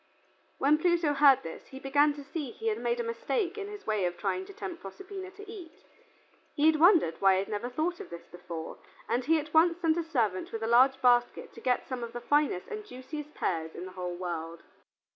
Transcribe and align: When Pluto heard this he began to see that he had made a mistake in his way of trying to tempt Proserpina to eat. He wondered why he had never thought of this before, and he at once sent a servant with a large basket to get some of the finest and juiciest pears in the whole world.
When 0.57 0.79
Pluto 0.79 1.13
heard 1.13 1.43
this 1.43 1.67
he 1.67 1.77
began 1.79 2.11
to 2.15 2.23
see 2.23 2.49
that 2.53 2.57
he 2.57 2.69
had 2.69 2.79
made 2.79 2.99
a 2.99 3.03
mistake 3.03 3.55
in 3.55 3.67
his 3.67 3.85
way 3.85 4.05
of 4.05 4.17
trying 4.17 4.45
to 4.47 4.51
tempt 4.53 4.81
Proserpina 4.81 5.29
to 5.35 5.47
eat. 5.47 5.83
He 6.55 6.75
wondered 6.75 7.17
why 7.19 7.33
he 7.33 7.39
had 7.41 7.47
never 7.49 7.69
thought 7.69 7.99
of 7.99 8.09
this 8.09 8.25
before, 8.25 8.79
and 9.07 9.23
he 9.25 9.37
at 9.37 9.53
once 9.53 9.77
sent 9.77 9.97
a 9.97 10.03
servant 10.03 10.51
with 10.51 10.63
a 10.63 10.67
large 10.67 10.99
basket 11.03 11.53
to 11.53 11.61
get 11.61 11.87
some 11.87 12.03
of 12.03 12.13
the 12.13 12.19
finest 12.21 12.67
and 12.69 12.83
juiciest 12.83 13.35
pears 13.35 13.75
in 13.75 13.85
the 13.85 13.91
whole 13.91 14.15
world. 14.15 14.63